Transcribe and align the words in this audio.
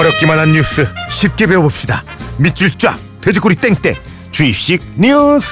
어렵기만 0.00 0.38
한 0.38 0.52
뉴스 0.52 0.86
쉽게 1.10 1.46
배워봅시다. 1.46 2.02
밑줄 2.38 2.70
쫙 2.78 2.98
돼지꼬리 3.20 3.54
땡땡 3.56 3.94
주입식 4.32 4.82
뉴스. 4.96 5.46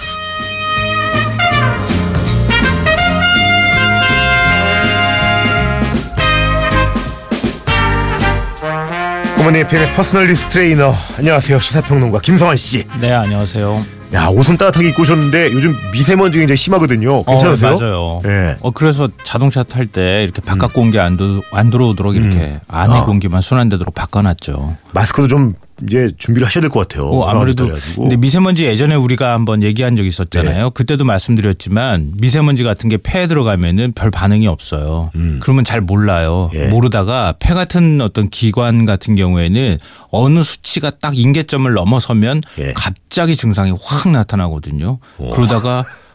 굿모닝 9.35 9.61
FM의 9.67 9.95
personal 9.95 10.27
news 10.27 10.49
trainer 10.49 10.95
안녕하세요 11.19 11.61
시사평론가 11.61 12.21
김성환 12.21 12.57
씨. 12.57 12.87
네, 13.01 13.13
안녕하세요. 13.13 13.98
야 14.15 14.29
옷은 14.29 14.57
따뜻하게 14.57 14.89
입고 14.89 15.03
오셨는데 15.03 15.53
요즘 15.53 15.77
미세먼지가 15.93 16.45
이제 16.45 16.57
심하거든요. 16.57 17.25
괜찮으세요? 17.25 17.71
어, 17.75 17.79
맞아요. 17.79 18.21
예. 18.25 18.57
어, 18.63 18.71
그래서 18.71 19.09
자동차 19.23 19.63
탈 19.63 19.87
때 19.87 20.23
이렇게 20.25 20.41
바깥 20.41 20.73
공기 20.73 20.99
안, 20.99 21.17
들- 21.19 21.43
안 21.53 21.69
들어오도록 21.71 22.17
이렇게 22.17 22.59
안에 22.69 22.95
아. 22.99 23.05
공기만 23.05 23.41
순환되도록 23.43 23.95
바꿔놨죠. 23.95 24.77
마스크도 24.95 25.29
좀 25.29 25.55
이제 25.87 26.11
준비를 26.19 26.47
하셔야 26.47 26.61
될 26.63 26.71
것 26.71 26.87
같아요. 26.89 27.09
어, 27.09 27.29
아무래도 27.29 27.65
그래가지고. 27.67 28.03
근데 28.03 28.17
미세먼지 28.17 28.65
예전에 28.65 28.95
우리가 28.95 29.33
한번 29.33 29.63
얘기한 29.63 29.95
적이 29.97 30.09
있었잖아요. 30.09 30.71
그때도 30.71 31.05
말씀드렸지만 31.05 32.13
미세먼지 32.19 32.65
같은 32.65 32.89
게 32.89 32.97
폐에 32.97 33.27
들어가면은 33.27 33.93
별 33.93 34.11
반응이 34.11 34.47
없어요. 34.49 35.11
그러면 35.41 35.65
잘 35.65 35.81
몰라요. 35.81 36.51
예. 36.55 36.67
모르다가 36.69 37.35
폐 37.39 37.55
같은 37.55 38.01
어떤 38.01 38.29
기관 38.29 38.85
같은 38.85 39.15
경우에는 39.17 39.79
어느 40.11 40.43
수치가 40.43 40.91
딱 40.91 41.17
인계점을 41.19 41.73
넘어서면 41.73 42.43
예. 42.59 42.73
갑자기 42.75 43.37
증상이 43.37 43.73
확 43.81 44.09
나타나거든요. 44.11 44.99
그러다가 45.35 45.85
막 45.85 45.87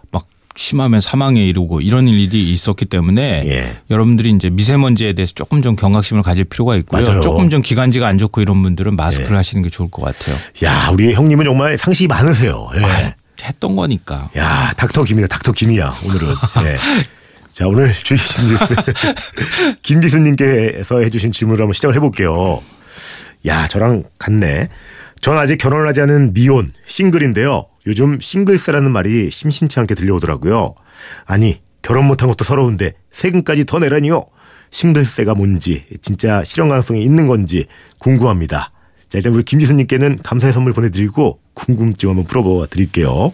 심하면 0.56 1.02
사망에 1.02 1.44
이르고 1.46 1.82
이런 1.82 2.08
일이 2.08 2.52
있었기 2.52 2.86
때문에 2.86 3.44
예. 3.48 3.78
여러분들이 3.90 4.30
이제 4.32 4.50
미세먼지에 4.50 5.14
대해서 5.14 5.34
조금 5.34 5.62
좀 5.62 5.76
경각심을 5.76 6.22
가질 6.22 6.46
필요가 6.46 6.76
있고요. 6.78 7.02
맞아요. 7.02 7.22
조금 7.22 7.50
좀 7.50 7.62
기관지가 7.62 8.08
안 8.08 8.18
좋고 8.18 8.42
이런 8.42 8.62
분들은 8.62 8.96
마스크를 8.96 9.32
예. 9.32 9.36
하시는 9.36 9.64
게 9.64 9.70
좋을 9.70 9.90
것 9.90 10.04
같아요. 10.04 10.36
야 10.64 10.90
우리 10.92 11.14
형님은 11.14 11.46
정말 11.46 11.78
상식이 11.78 12.08
많으세요. 12.08 12.70
예. 12.76 12.84
아, 12.84 13.14
했던 13.44 13.76
거니까. 13.76 14.30
야, 14.38 14.74
닥터 14.78 15.04
김이네, 15.04 15.28
닥터 15.28 15.52
김이야, 15.52 15.96
오늘은. 16.06 16.30
예. 16.66 16.78
자, 17.52 17.66
오늘 17.68 17.94
주신 17.94 18.48
뉴스. 18.48 18.76
김비수님께서 19.84 21.02
해주신 21.02 21.32
질문을 21.32 21.62
한번 21.62 21.74
시작을 21.74 21.96
해볼게요. 21.96 22.62
야, 23.46 23.68
저랑 23.68 24.04
같네. 24.18 24.70
전 25.22 25.38
아직 25.38 25.58
결혼을 25.58 25.88
하지 25.88 26.02
않은 26.02 26.34
미혼, 26.34 26.70
싱글인데요. 26.86 27.66
요즘 27.88 28.20
싱글세라는 28.20 28.92
말이 28.92 29.30
심심치 29.30 29.80
않게 29.80 29.96
들려오더라고요. 29.96 30.76
아니, 31.26 31.62
결혼 31.82 32.06
못한 32.06 32.30
것도 32.30 32.44
서러운데 32.44 32.94
세금까지 33.12 33.66
더 33.66 33.80
내라니요? 33.80 34.26
싱글세가 34.72 35.36
뭔지, 35.36 35.86
진짜 36.02 36.44
실현 36.44 36.70
가능성이 36.70 37.04
있는 37.04 37.28
건지 37.28 37.68
궁금합니다. 38.00 38.72
자, 39.10 39.18
일단 39.20 39.34
우리 39.34 39.44
김지수님께는 39.44 40.20
감사의 40.24 40.54
선물 40.54 40.74
보내드리고 40.74 41.40
궁금증 41.54 42.10
한번 42.10 42.26
풀어봐 42.26 42.68
드릴게요. 42.70 43.34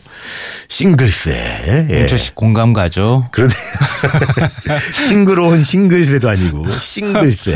싱글세. 0.67 1.87
예. 1.89 1.99
홍철 1.99 2.17
씨 2.17 2.33
공감 2.33 2.73
가죠. 2.73 3.27
그런데 3.31 3.55
싱그러운 5.07 5.63
싱글세도 5.63 6.29
아니고 6.29 6.65
싱글세. 6.79 7.53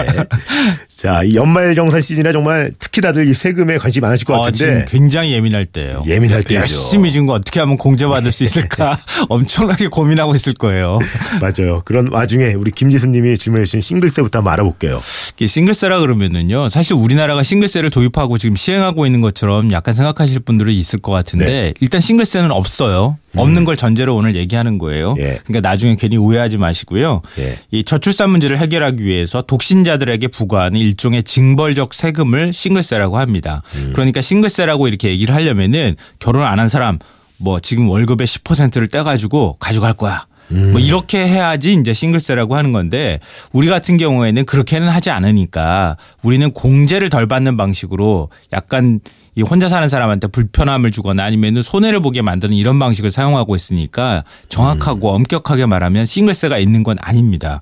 자, 0.95 1.21
이 1.23 1.35
연말정산 1.35 1.99
시즌에 2.01 2.31
정말 2.31 2.71
특히 2.79 3.01
다들 3.01 3.27
이 3.27 3.33
세금에 3.33 3.77
관심이 3.77 4.01
많으실 4.01 4.25
것 4.25 4.41
아, 4.41 4.51
지금 4.51 4.73
같은데 4.75 4.91
굉장히 4.91 5.33
예민할 5.33 5.65
때예요. 5.65 6.01
예민할 6.07 6.43
때죠. 6.43 6.61
열심히 6.61 7.11
지금 7.11 7.27
어떻게 7.27 7.59
하면 7.59 7.77
공제받을 7.77 8.31
수 8.31 8.45
있을까 8.45 8.97
엄청나게 9.27 9.87
고민하고 9.87 10.33
있을 10.33 10.53
거예요. 10.53 10.99
맞아요. 11.41 11.81
그런 11.83 12.07
와중에 12.09 12.53
우리 12.53 12.71
김지수님이 12.71 13.37
질문해 13.37 13.65
주신 13.65 13.81
싱글세부터 13.81 14.39
한번 14.39 14.53
알아볼게요. 14.53 15.01
싱글세라 15.45 15.99
그러면은요. 15.99 16.69
사실 16.69 16.93
우리나라가 16.93 17.43
싱글세를 17.43 17.89
도입하고 17.89 18.37
지금 18.37 18.55
시행하고 18.55 19.05
있는 19.05 19.19
것처럼 19.19 19.73
약간 19.73 19.93
생각하실 19.93 20.39
분 20.39 20.52
들은 20.57 20.73
있을 20.73 20.99
것 20.99 21.11
같은데 21.11 21.45
네. 21.45 21.73
일단 21.79 22.01
싱글세는 22.01 22.51
없어요. 22.51 23.17
없는 23.35 23.65
걸 23.65 23.77
전제로 23.77 24.15
오늘 24.15 24.35
얘기하는 24.35 24.77
거예요. 24.77 25.13
음. 25.13 25.19
예. 25.19 25.39
그러니까 25.45 25.67
나중에 25.67 25.95
괜히 25.95 26.17
오해하지 26.17 26.57
마시고요. 26.57 27.21
예. 27.39 27.59
이 27.71 27.83
저출산 27.83 28.29
문제를 28.31 28.57
해결하기 28.57 29.03
위해서 29.03 29.41
독신자들에게 29.41 30.27
부과하는 30.29 30.79
일종의 30.79 31.23
징벌적 31.23 31.93
세금을 31.93 32.53
싱글세라고 32.53 33.17
합니다. 33.17 33.61
음. 33.75 33.91
그러니까 33.93 34.21
싱글세라고 34.21 34.87
이렇게 34.87 35.09
얘기를 35.09 35.33
하려면은 35.35 35.95
결혼 36.19 36.43
안 36.43 36.59
한 36.59 36.69
사람 36.69 36.97
뭐 37.37 37.59
지금 37.59 37.89
월급의 37.89 38.25
10%를 38.25 38.87
떼가지고 38.87 39.57
가져갈 39.59 39.93
거야. 39.93 40.25
뭐 40.49 40.79
이렇게 40.79 41.25
해야지 41.25 41.73
이제 41.73 41.93
싱글세라고 41.93 42.55
하는 42.55 42.71
건데 42.73 43.19
우리 43.53 43.67
같은 43.69 43.97
경우에는 43.97 44.45
그렇게는 44.45 44.87
하지 44.87 45.09
않으니까 45.09 45.97
우리는 46.21 46.51
공제를 46.51 47.09
덜 47.09 47.27
받는 47.27 47.57
방식으로 47.57 48.29
약간 48.53 48.99
이 49.35 49.41
혼자 49.41 49.67
사는 49.69 49.87
사람한테 49.87 50.27
불편함을 50.27 50.91
주거나 50.91 51.23
아니면은 51.23 51.63
손해를 51.63 52.01
보게 52.01 52.21
만드는 52.21 52.55
이런 52.55 52.77
방식을 52.79 53.09
사용하고 53.11 53.55
있으니까 53.55 54.23
정확하고 54.49 55.11
엄격하게 55.13 55.65
말하면 55.65 56.05
싱글세가 56.05 56.57
있는 56.59 56.83
건 56.83 56.97
아닙니다. 57.01 57.59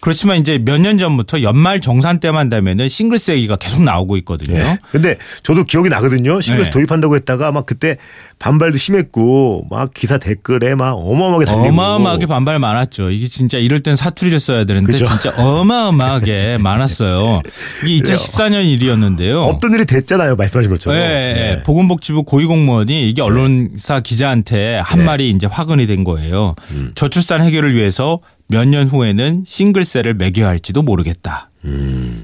그렇지만 0.00 0.38
이제 0.38 0.58
몇 0.58 0.78
년 0.78 0.96
전부터 0.98 1.42
연말 1.42 1.80
정산 1.80 2.20
때만 2.20 2.48
되면은 2.50 2.88
싱글세 2.88 3.34
얘기가 3.34 3.56
계속 3.56 3.82
나오고 3.82 4.16
있거든요. 4.18 4.58
예. 4.58 4.78
근데 4.92 5.16
저도 5.42 5.64
기억이 5.64 5.88
나거든요. 5.88 6.40
싱글세 6.40 6.64
네. 6.66 6.70
도입한다고 6.70 7.16
했다가 7.16 7.50
막 7.50 7.66
그때 7.66 7.96
반발도 8.38 8.78
심했고 8.78 9.66
막 9.68 9.92
기사 9.92 10.18
댓글에 10.18 10.76
막 10.76 10.92
어마어마하게 10.92 11.44
달리고 11.46 11.66
어마어마하게 11.68 12.26
반발 12.26 12.58
많았죠. 12.60 13.10
이게 13.10 13.26
진짜 13.26 13.58
이럴 13.58 13.80
땐 13.80 13.96
사투리를 13.96 14.38
써야 14.38 14.64
되는데 14.64 14.92
그죠? 14.92 15.04
진짜 15.04 15.32
어마어마하게 15.36 16.58
많았어요. 16.62 17.40
이게 17.84 18.12
2014년 18.14 18.64
일이었는데요. 18.70 19.42
없던 19.42 19.74
일이 19.74 19.84
됐잖아요. 19.84 20.36
말씀하신 20.36 20.70
것처럼. 20.70 20.97
네, 20.98 21.34
예. 21.58 21.62
보건복지부 21.62 22.22
고위공무원이 22.24 23.08
이게 23.08 23.22
언론사 23.22 24.00
기자한테 24.00 24.78
한 24.78 25.00
네. 25.00 25.04
말이 25.04 25.30
이제 25.30 25.46
화근이 25.46 25.86
된 25.86 26.04
거예요. 26.04 26.54
음. 26.70 26.90
저출산 26.94 27.42
해결을 27.42 27.74
위해서 27.74 28.20
몇 28.48 28.64
년 28.66 28.88
후에는 28.88 29.44
싱글세를 29.46 30.14
매겨야 30.14 30.46
할지도 30.48 30.80
모르겠다. 30.82 31.47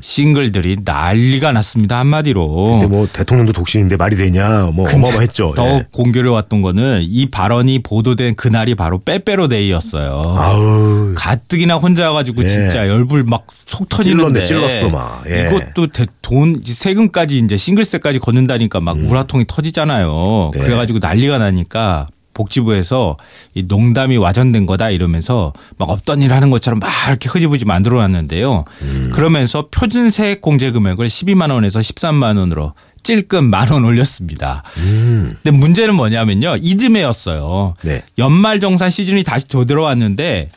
싱글들이 0.00 0.78
난리가 0.84 1.52
났습니다 1.52 1.98
한마디로. 1.98 2.66
음. 2.66 2.80
근데 2.80 2.86
뭐 2.86 3.06
대통령도 3.12 3.52
독신인데 3.52 3.96
말이 3.96 4.16
되냐 4.16 4.70
뭐 4.72 4.88
어마어마했죠. 4.92 5.54
더욱 5.56 5.68
예. 5.80 5.86
공교를 5.92 6.30
왔던 6.30 6.62
거는 6.62 7.00
이 7.02 7.26
발언이 7.26 7.80
보도된 7.82 8.34
그날이 8.36 8.74
바로 8.74 9.00
빼빼로데이였어요. 9.04 10.34
아우 10.38 11.14
가뜩이나 11.16 11.76
혼자 11.76 12.08
와가지고 12.10 12.42
예. 12.42 12.46
진짜 12.46 12.88
열불 12.88 13.24
막 13.24 13.44
속 13.66 13.88
터지는데 13.88 14.44
찔렀네, 14.44 14.68
찔렀어, 14.68 14.88
막. 14.90 15.24
예. 15.28 15.48
이것도 15.48 15.86
대- 15.88 16.06
돈 16.22 16.54
세금까지 16.64 17.38
이제 17.38 17.56
싱글세까지 17.56 18.18
걷는다니까 18.20 18.78
막 18.80 18.96
우라통이 18.98 19.46
터지잖아요. 19.48 20.50
네. 20.54 20.60
그래가지고 20.60 20.98
난리가 21.00 21.38
나니까 21.38 22.06
복지부에서 22.34 23.16
이 23.54 23.62
농담이 23.62 24.16
와전된 24.18 24.66
거다 24.66 24.90
이러면서 24.90 25.52
막 25.78 25.88
없던 25.90 26.20
일 26.22 26.32
하는 26.32 26.50
것처럼 26.50 26.78
막 26.80 26.90
이렇게 27.08 27.28
흐지부지 27.28 27.64
만들어 27.64 28.00
놨는데요. 28.00 28.64
음. 28.82 29.10
그러면서 29.14 29.68
표준 29.70 30.10
세액 30.10 30.42
공제 30.42 30.70
금액을 30.72 31.06
12만 31.06 31.50
원에서 31.50 31.80
13만 31.80 32.36
원으로 32.36 32.74
찔끔 33.02 33.44
만 33.50 33.70
원 33.70 33.84
올렸습니다. 33.84 34.62
음. 34.78 35.36
근데 35.42 35.56
문제는 35.56 35.94
뭐냐면요. 35.94 36.56
이듬해였어요. 36.60 37.74
네. 37.82 38.02
연말 38.18 38.60
정산 38.60 38.90
시즌이 38.90 39.22
다시 39.24 39.46
되돌아왔는데 39.48 40.48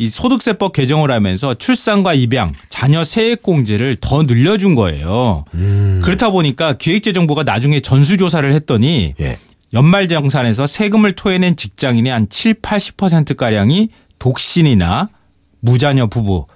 이 0.00 0.08
소득세법 0.08 0.74
개정을 0.74 1.10
하면서 1.10 1.54
출산과 1.54 2.14
입양, 2.14 2.52
자녀 2.68 3.02
세액 3.02 3.42
공제를 3.42 3.96
더 4.00 4.22
늘려준 4.22 4.76
거예요. 4.76 5.44
음. 5.54 6.00
그렇다 6.04 6.30
보니까 6.30 6.74
기획재정부가 6.74 7.42
나중에 7.42 7.80
전수조사를 7.80 8.52
했더니 8.54 9.14
예. 9.20 9.38
연말 9.74 10.08
정산에서 10.08 10.66
세금을 10.66 11.12
토해낸 11.12 11.56
직장인의 11.56 12.12
한 12.12 12.28
7, 12.28 12.54
80%가량이 12.54 13.90
독신이나 14.18 15.08
무자녀 15.60 16.06
부부, 16.06 16.46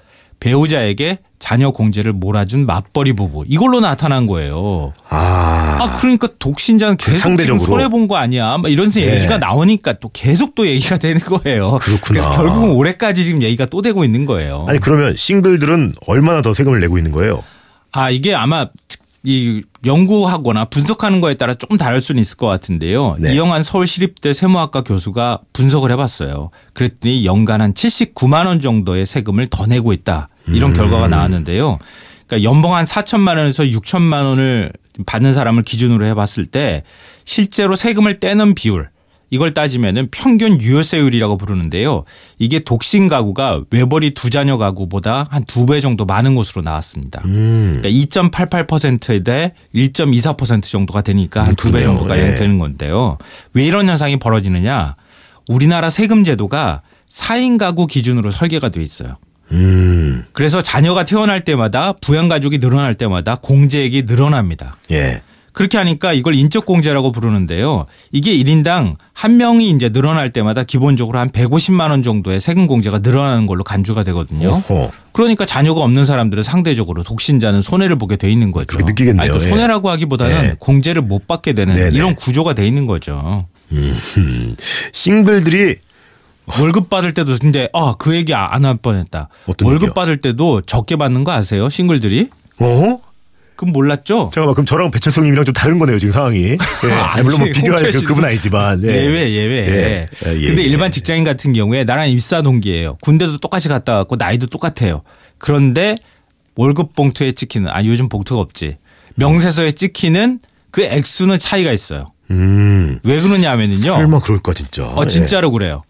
배우자에게 0.40 1.18
자녀 1.38 1.72
공제를 1.72 2.12
몰아준 2.12 2.66
맞벌이 2.66 3.14
부부 3.14 3.44
이걸로 3.48 3.80
나타난 3.80 4.26
거예요. 4.28 4.92
아. 5.08 5.78
아 5.80 5.92
그러니까 5.94 6.28
독신자는 6.38 6.96
계속 6.96 7.36
지금. 7.36 7.58
손해 7.58 7.88
본 7.88 8.06
거 8.06 8.16
아니야? 8.16 8.58
막 8.58 8.70
이런 8.70 8.90
예. 8.96 9.16
얘기가 9.16 9.38
나오니까 9.38 9.94
또 9.94 10.08
계속 10.12 10.54
또 10.54 10.66
얘기가 10.68 10.98
되는 10.98 11.20
거예요. 11.20 11.78
그렇구나. 11.80 12.18
래서 12.18 12.30
결국은 12.30 12.70
올해까지 12.70 13.24
지금 13.24 13.42
얘기가 13.42 13.66
또 13.66 13.82
되고 13.82 14.04
있는 14.04 14.24
거예요. 14.24 14.64
아니 14.68 14.78
그러면 14.78 15.16
싱글들은 15.16 15.94
얼마나 16.06 16.42
더 16.42 16.54
세금을 16.54 16.78
내고 16.80 16.96
있는 16.96 17.10
거예요? 17.10 17.42
아 17.90 18.10
이게 18.10 18.34
아마 18.34 18.68
이 19.24 19.62
연구하거나 19.84 20.64
분석하는 20.66 21.20
거에 21.20 21.34
따라 21.34 21.54
조금 21.54 21.76
다를 21.76 22.00
수는 22.00 22.20
있을 22.20 22.36
것 22.36 22.48
같은데요. 22.48 23.16
네. 23.20 23.34
이영환 23.34 23.62
서울시립대 23.62 24.34
세무학과 24.34 24.82
교수가 24.82 25.40
분석을 25.52 25.92
해봤어요. 25.92 26.50
그랬더니 26.72 27.24
연간 27.24 27.60
한 27.60 27.72
79만 27.72 28.46
원 28.46 28.60
정도의 28.60 29.06
세금을 29.06 29.46
더 29.46 29.66
내고 29.66 29.92
있다. 29.92 30.28
이런 30.48 30.70
음. 30.70 30.76
결과가 30.76 31.06
나왔는데요. 31.06 31.78
그러니까 32.26 32.50
연봉 32.50 32.74
한 32.74 32.84
4천만 32.84 33.36
원에서 33.36 33.62
6천만 33.62 34.24
원을 34.24 34.72
받는 35.06 35.34
사람을 35.34 35.62
기준으로 35.62 36.04
해봤을 36.06 36.46
때 36.46 36.82
실제로 37.24 37.76
세금을 37.76 38.18
떼는 38.18 38.54
비율 38.54 38.90
이걸 39.32 39.54
따지면은 39.54 40.08
평균 40.10 40.60
유효세율이라고 40.60 41.38
부르는데요. 41.38 42.04
이게 42.38 42.58
독신 42.58 43.08
가구가 43.08 43.62
외벌이 43.70 44.12
두 44.12 44.28
자녀 44.28 44.58
가구보다 44.58 45.26
한 45.30 45.44
두 45.46 45.64
배 45.64 45.80
정도 45.80 46.04
많은 46.04 46.34
것으로 46.34 46.60
나왔습니다. 46.60 47.22
음. 47.24 47.78
그러니까 47.80 47.88
2.88%대 47.88 49.54
1.24% 49.74 50.62
정도가 50.64 51.00
되니까 51.00 51.44
한 51.46 51.56
두 51.56 51.72
배. 51.72 51.82
정도가 51.82 52.18
예. 52.18 52.34
되는 52.36 52.58
건데요. 52.58 53.16
왜 53.54 53.64
이런 53.64 53.88
현상이 53.88 54.18
벌어지느냐? 54.18 54.96
우리나라 55.48 55.88
세금 55.88 56.24
제도가 56.24 56.82
4인 57.08 57.58
가구 57.58 57.86
기준으로 57.86 58.30
설계가 58.30 58.68
돼 58.68 58.82
있어요. 58.82 59.16
음. 59.50 60.24
그래서 60.32 60.60
자녀가 60.62 61.04
태어날 61.04 61.42
때마다 61.44 61.94
부양 62.02 62.28
가족이 62.28 62.58
늘어날 62.58 62.94
때마다 62.94 63.36
공제액이 63.36 64.02
늘어납니다. 64.02 64.76
예. 64.90 65.22
그렇게 65.52 65.76
하니까 65.78 66.12
이걸 66.12 66.34
인적 66.34 66.64
공제라고 66.66 67.12
부르는데요. 67.12 67.86
이게 68.10 68.34
1인당 68.34 68.96
한 69.12 69.36
명이 69.36 69.70
이제 69.70 69.90
늘어날 69.90 70.30
때마다 70.30 70.64
기본적으로 70.64 71.18
한 71.18 71.28
150만 71.30 71.90
원 71.90 72.02
정도의 72.02 72.40
세금 72.40 72.66
공제가 72.66 73.00
늘어나는 73.00 73.46
걸로 73.46 73.62
간주가 73.62 74.02
되거든요. 74.04 74.62
어허. 74.68 74.90
그러니까 75.12 75.44
자녀가 75.44 75.82
없는 75.82 76.04
사람들은 76.06 76.42
상대적으로 76.42 77.02
독신자는 77.02 77.60
손해를 77.62 77.96
보게 77.96 78.16
돼 78.16 78.30
있는 78.30 78.50
거죠. 78.50 78.66
그렇게 78.66 78.86
느끼겠네요. 78.86 79.22
아니, 79.30 79.38
그 79.38 79.44
예. 79.44 79.48
손해라고 79.48 79.90
하기보다는 79.90 80.44
예. 80.44 80.54
공제를 80.58 81.02
못 81.02 81.26
받게 81.28 81.52
되는 81.52 81.74
네네. 81.74 81.96
이런 81.96 82.14
구조가 82.14 82.54
돼 82.54 82.66
있는 82.66 82.86
거죠. 82.86 83.46
음. 83.72 84.56
싱글들이 84.92 85.76
월급 86.58 86.88
받을 86.90 87.12
때도 87.14 87.36
근데 87.40 87.68
아 87.72 87.94
그 87.98 88.14
얘기 88.16 88.34
안 88.34 88.64
할 88.64 88.76
뻔했다. 88.76 89.28
월급? 89.62 89.94
받을 89.94 90.16
때도 90.16 90.62
적게 90.62 90.96
받는 90.96 91.24
거 91.24 91.32
아세요? 91.32 91.68
싱글들이? 91.68 92.28
어? 92.58 92.98
그럼 93.62 93.72
몰랐죠? 93.72 94.32
잠깐만 94.34 94.54
그럼 94.54 94.66
저랑 94.66 94.90
배철성님이랑 94.90 95.44
좀 95.44 95.52
다른 95.52 95.78
거네요 95.78 95.96
지금 96.00 96.12
상황이. 96.12 96.42
예. 96.58 96.92
아니, 96.92 97.22
물론 97.22 97.42
뭐 97.42 97.48
비교할 97.48 97.92
그, 97.92 98.02
그분 98.02 98.24
아니지만. 98.24 98.82
예. 98.82 98.88
예외 98.88 99.32
예외. 99.32 99.56
예. 99.68 100.06
예, 100.26 100.34
예, 100.34 100.46
근데 100.48 100.62
예. 100.62 100.66
일반 100.66 100.90
직장인 100.90 101.22
같은 101.22 101.52
경우에 101.52 101.84
나랑 101.84 102.10
입사 102.10 102.42
동기예요. 102.42 102.96
군대도 103.02 103.38
똑같이 103.38 103.68
갔다 103.68 103.98
왔고 103.98 104.16
나이도 104.16 104.46
똑같아요. 104.48 105.02
그런데 105.38 105.94
월급 106.56 106.96
봉투에 106.96 107.30
찍히는 107.30 107.68
아 107.70 107.84
요즘 107.84 108.08
봉투가 108.08 108.40
없지. 108.40 108.78
명세서에 109.14 109.72
찍히는 109.72 110.40
그 110.72 110.82
액수는 110.82 111.38
차이가 111.38 111.70
있어요. 111.70 112.10
음. 112.32 112.98
왜 113.04 113.20
그러냐면은요. 113.20 113.80
설마 113.80 114.22
그럴까 114.22 114.54
진짜. 114.54 114.88
어 114.88 115.06
진짜로 115.06 115.52
그래요. 115.52 115.84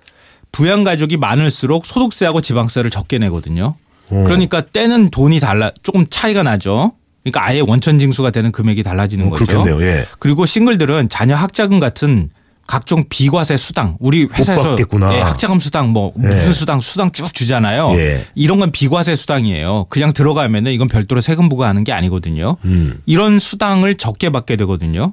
부양 0.51 0.85
가족이 0.85 1.17
많을수록 1.17 1.87
소득세하고 1.87 2.43
지방세를 2.43 2.91
적게 2.91 3.17
내거든요. 3.17 3.77
어. 4.11 4.25
그러니까 4.27 4.61
떼는 4.61 5.09
돈이 5.09 5.41
달라 5.41 5.71
조금 5.83 6.05
차이가 6.11 6.43
나죠. 6.43 6.93
그러니까 7.23 7.47
아예 7.47 7.61
원천 7.61 7.99
징수가 7.99 8.31
되는 8.31 8.51
금액이 8.53 8.83
달라지는 8.83 9.27
어, 9.27 9.31
거죠. 9.31 9.45
그렇겠네요. 9.45 9.83
예. 9.83 10.07
그리고 10.19 10.47
싱글들은 10.47 11.09
자녀 11.09 11.37
학자금 11.37 11.81
같은 11.81 12.31
각종 12.67 13.05
비과세 13.09 13.57
수당 13.57 13.97
우리 14.01 14.25
회사에서. 14.25 14.77
예, 15.13 15.21
학자금 15.21 15.61
수당 15.61 15.91
뭐 15.91 16.13
예. 16.23 16.29
무슨 16.29 16.53
수당 16.53 16.81
수당 16.81 17.13
쭉 17.13 17.33
주잖아요. 17.33 17.93
예. 17.99 18.25
이런 18.35 18.59
건 18.59 18.71
비과세 18.71 19.15
수당이에요. 19.15 19.87
그냥 19.89 20.13
들어가면은 20.13 20.73
이건 20.73 20.89
별도로 20.89 21.21
세금 21.21 21.49
부과하는 21.49 21.85
게 21.85 21.93
아니거든요. 21.93 22.57
음. 22.65 22.97
이런 23.07 23.39
수당을 23.39 23.97
적게 23.97 24.31
받게 24.31 24.57
되거든요. 24.57 25.13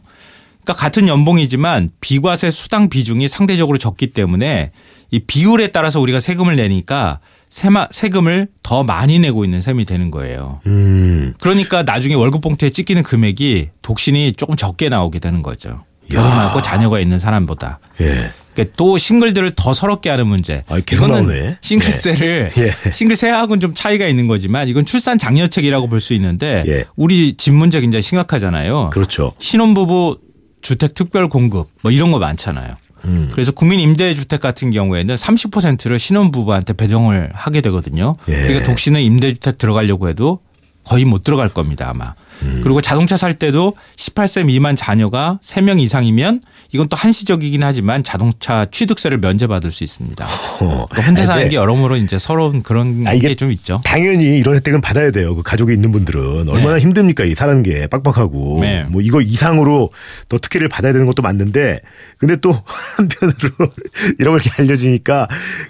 그러니까 0.64 0.74
같은 0.74 1.08
연봉이지만 1.08 1.92
비과세 2.00 2.52
수당 2.52 2.90
비중이 2.90 3.28
상대적으로 3.28 3.78
적기 3.78 4.08
때문에 4.08 4.72
이 5.12 5.20
비율에 5.20 5.68
따라서 5.68 6.00
우리가 6.00 6.20
세금을 6.20 6.56
내니까 6.56 7.20
세마, 7.50 7.88
세금을 7.92 8.48
더 8.64 8.84
많이 8.84 9.18
내고 9.20 9.44
있는 9.44 9.62
셈이 9.62 9.86
되는 9.86 10.12
거예요. 10.12 10.62
음. 10.68 11.34
그러니까 11.42 11.84
나중에 11.84 12.14
월급 12.14 12.42
봉투에 12.42 12.70
찍히는 12.70 13.04
금액이 13.04 13.70
독신이 13.82 14.34
조금 14.38 14.56
적게 14.56 14.90
나오게 14.90 15.20
되는 15.20 15.42
거죠. 15.42 15.84
결혼하고 16.12 16.62
자녀가 16.62 17.00
있는 17.00 17.20
사람보다. 17.20 17.80
예. 18.02 18.32
그러니까 18.54 18.76
또 18.78 18.98
싱글들을 18.98 19.52
더 19.56 19.74
서럽게 19.74 20.10
하는 20.10 20.28
문제. 20.28 20.64
아, 20.68 20.78
이거는 20.80 21.28
나오네. 21.28 21.58
싱글세를 21.62 22.52
예. 22.58 22.92
싱글세하고는 22.92 23.60
좀 23.62 23.74
차이가 23.76 24.08
있는 24.08 24.28
거지만 24.28 24.68
이건 24.68 24.86
출산 24.86 25.18
장려책이라고 25.18 25.88
볼 25.88 26.00
수 26.00 26.14
있는데 26.14 26.64
예. 26.68 26.86
우리 26.96 27.36
집 27.36 27.54
문제 27.54 27.80
굉장히 27.80 28.02
심각하잖아요. 28.02 28.90
그렇죠. 28.92 29.34
신혼부부 29.40 30.18
주택 30.62 30.94
특별 30.94 31.30
공급 31.30 31.70
뭐 31.82 31.92
이런 31.92 32.12
거 32.12 32.18
많잖아요. 32.20 32.76
음. 33.06 33.30
그래서 33.32 33.52
국민 33.52 33.80
임대주택 33.80 34.40
같은 34.40 34.72
경우에는 34.72 35.16
30%를 35.16 36.00
신혼부부한테 36.00 36.74
배정을 36.74 37.32
하게 37.34 37.62
되거든요. 37.62 38.16
예. 38.28 38.36
그러니까 38.36 38.64
독신은 38.64 39.02
임대주택 39.02 39.58
들어가려고 39.58 40.10
해도 40.10 40.40
거의 40.84 41.06
못 41.06 41.24
들어갈 41.24 41.50
겁니다 41.50 41.90
아마. 41.90 42.16
음. 42.42 42.62
그리고 42.64 42.82
자동차 42.82 43.18
살 43.18 43.34
때도 43.34 43.74
18세 43.96 44.46
미만 44.46 44.76
자녀가 44.76 45.40
3명 45.44 45.80
이상이면 45.80 46.42
이건 46.72 46.88
또 46.88 46.96
한시적이긴 46.96 47.64
하지만 47.64 48.04
자동차 48.04 48.66
취득세를 48.70 49.18
면제받을 49.20 49.72
수 49.72 49.84
있습니다. 49.84 50.26
어. 50.62 50.88
그러니까 50.90 51.02
혼자 51.02 51.24
아, 51.24 51.26
사는 51.26 51.50
게 51.50 51.56
여러모로 51.56 51.96
이제 51.98 52.18
서러운 52.20 52.62
그런 52.62 53.06
아, 53.08 53.14
게 53.16 53.36
좀 53.36 53.52
있죠. 53.52 53.82
당연히 53.86 54.38
이런 54.38 54.56
혜택은 54.56 54.82
받아야 54.82 55.12
돼요. 55.12 55.36
그 55.36 55.44
가족이 55.44 55.72
있는 55.74 55.92
분들은 55.92 56.50
얼마나 56.50 56.76
네. 56.76 56.82
힘듭니까 56.82 57.24
이 57.26 57.34
사는 57.36 57.64
게 57.64 57.88
빡빡하고 57.88 58.60
네. 58.62 58.84
뭐 58.84 59.02
이거 59.02 59.22
이상으로 59.22 59.92
더 60.28 60.38
특혜를 60.38 60.68
받아야 60.68 60.92
되는 60.92 61.06
것도 61.06 61.22
맞는데 61.22 61.80
근데 62.18 62.36
또 62.36 62.52
한편으로 62.98 63.50
이런 64.20 64.34
걸 64.34 64.42
이렇게 64.42 64.50
알려지니까 64.62 65.28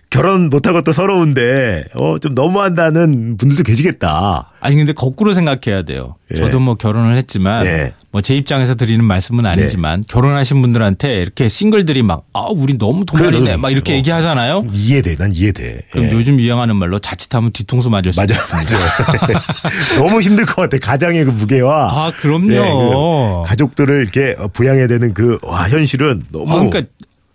결혼 0.10 0.50
못하고 0.50 0.82
또 0.82 0.92
서러운데 0.92 1.86
어 1.94 2.18
좀 2.20 2.34
너무한다는 2.34 3.38
분들도 3.38 3.64
계시겠다. 3.64 4.52
아니 4.60 4.76
근데 4.76 4.92
거꾸로 4.92 5.34
생각해야 5.34 5.84
돼요. 5.84 6.16
예. 6.32 6.36
저도 6.36 6.60
뭐 6.60 6.76
결혼을 6.76 7.16
했지만 7.16 7.66
예. 7.66 7.94
뭐제 8.12 8.36
입장에서 8.36 8.76
드리는 8.76 9.06
말씀은 9.06 9.46
아니지만 9.46 10.04
결혼하신 10.08 10.62
분들한테 10.62 11.20
이렇게 11.22 11.48
싱글들이 11.48 12.02
막 12.04 12.24
아 12.34 12.48
우리 12.52 12.78
너무 12.78 13.06
너도 13.12 13.58
막 13.58 13.72
이렇게 13.72 13.94
어. 13.94 13.96
얘기하잖아요. 13.98 14.66
이해돼, 14.74 15.16
난 15.16 15.32
이해돼. 15.34 15.82
그럼 15.92 16.06
예. 16.06 16.12
요즘 16.12 16.40
유행하는 16.40 16.76
말로 16.76 16.98
자칫하면 17.00 17.52
뒤통수 17.52 17.90
맞을 17.90 18.12
수 18.12 18.20
맞아, 18.20 18.34
있습니다. 18.34 18.78
맞아. 18.78 19.42
너무 19.98 20.20
힘들 20.22 20.46
것 20.46 20.56
같아. 20.70 20.78
가장의 20.80 21.26
그 21.26 21.30
무게와 21.30 21.90
아 22.08 22.12
그럼요. 22.20 22.48
네, 22.48 22.58
그 22.60 23.50
가족들을 23.50 24.02
이렇게 24.02 24.36
부양해야 24.54 24.88
되는 24.88 25.14
그 25.14 25.38
와, 25.44 25.70
현실은 25.70 26.24
너무 26.32 26.52
아, 26.52 26.56
그러니까 26.56 26.82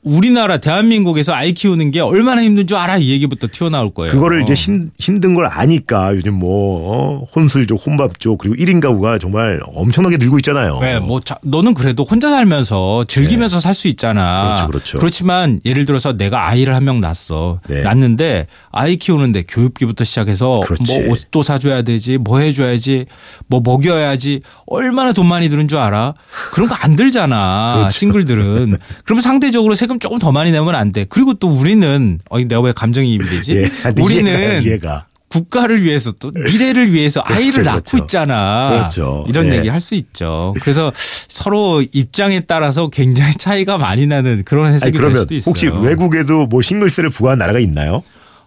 우리나라 0.04 0.58
대한민국에서 0.58 1.32
아이 1.32 1.52
키우는 1.52 1.90
게 1.90 2.00
얼마나 2.00 2.42
힘든 2.42 2.66
줄 2.66 2.76
알아 2.76 2.98
이 2.98 3.10
얘기부터 3.10 3.48
튀어나올 3.50 3.92
거예요. 3.92 4.12
그거를 4.12 4.42
이제 4.42 4.52
힘, 4.54 4.90
힘든 4.98 5.34
걸 5.34 5.46
아니까 5.46 6.14
요즘 6.14 6.34
뭐 6.34 7.20
어, 7.22 7.24
혼술족, 7.34 7.84
혼밥족 7.84 8.38
그리고 8.38 8.54
1인 8.56 8.80
가구가 8.80 9.18
정말 9.18 9.60
엄청나게 9.64 10.18
늘고 10.18 10.38
있잖아요. 10.38 10.78
왜, 10.80 10.98
뭐, 11.00 11.20
자, 11.20 11.38
너는 11.42 11.74
그래도 11.74 12.04
혼자 12.04 12.30
살면서 12.30 13.04
즐기면서 13.08 13.60
살수 13.60 13.88
있잖아. 13.88 14.44
그렇죠, 14.54 14.66
그렇죠. 14.68 14.98
그렇지만 14.98 15.60
예를 15.64 15.86
들어서 15.86 16.12
내가 16.16 16.48
아이를 16.48 16.74
한 16.74 16.84
명 16.84 17.00
낳았어. 17.00 17.60
네. 17.66 17.80
낳는데 17.80 18.46
아이 18.70 18.96
키우는데 18.96 19.44
교육비부터 19.48 20.04
시작해서 20.04 20.60
그렇지. 20.66 21.00
뭐 21.00 21.12
옷도 21.12 21.42
사줘야 21.42 21.80
되지, 21.80 22.18
뭐 22.18 22.40
해줘야지, 22.40 23.06
뭐 23.46 23.62
먹여야지, 23.64 24.42
얼마나 24.66 25.14
돈 25.14 25.26
많이 25.26 25.48
드는 25.48 25.66
줄 25.66 25.78
알아? 25.78 26.12
그런 26.52 26.68
거 26.68 26.74
안 26.84 26.96
들잖아. 26.96 27.74
그렇죠. 27.76 27.98
싱글들은. 27.98 28.76
그러면 29.04 29.22
상대적으로 29.22 29.74
세금 29.74 29.93
조금 30.00 30.18
더 30.18 30.32
많이 30.32 30.50
내면 30.52 30.74
안 30.74 30.92
돼. 30.92 31.04
그리고 31.08 31.34
또 31.34 31.48
우리는, 31.48 32.18
어, 32.30 32.38
내가 32.38 32.60
왜 32.60 32.72
감정이입이 32.72 33.26
되지? 33.26 33.56
예. 33.56 33.68
근데 33.82 34.02
우리는 34.02 34.32
이해가, 34.32 34.54
이해가. 34.60 35.06
국가를 35.28 35.82
위해서 35.82 36.12
또 36.12 36.30
미래를 36.34 36.92
위해서 36.92 37.20
아이를 37.24 37.64
낳고 37.64 37.80
그렇죠. 37.82 37.96
있잖아. 38.04 38.68
그렇죠. 38.70 39.24
이런 39.28 39.48
예. 39.52 39.56
얘기 39.58 39.68
할 39.68 39.80
수 39.80 39.94
있죠. 39.96 40.54
그래서 40.60 40.92
서로 41.28 41.82
입장에 41.82 42.40
따라서 42.40 42.88
굉장히 42.88 43.32
차이가 43.34 43.76
많이 43.78 44.06
나는 44.06 44.42
그런 44.44 44.66
아니, 44.66 44.76
해석이 44.76 44.92
될 44.92 45.00
그러면 45.00 45.22
수도 45.22 45.34
있어요. 45.34 45.50
혹시 45.50 45.66
외국에도 45.66 46.46
뭐 46.46 46.60
싱글세를 46.62 47.10
부과한 47.10 47.38
나라가 47.38 47.58
있나요? 47.58 48.02